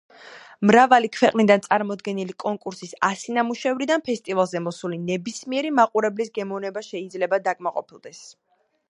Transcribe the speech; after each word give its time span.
მრავალი 0.67 1.09
ქვეყნიდან 1.15 1.61
წარმოდგენილი 1.65 2.35
კონკურსის 2.43 2.95
ასი 3.09 3.35
ნამუშევრიდან 3.37 4.05
ფესტივალზე 4.09 4.63
მოსული 4.69 4.99
ნებისმიერი 5.05 5.73
მაყურებლის 5.81 6.33
გემოვნება 6.39 6.85
შეიძლება 6.89 7.43
დაკმაყოფილდეს. 7.51 8.25